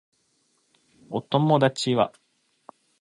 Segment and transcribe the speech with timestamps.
[1.11, 2.11] お友達は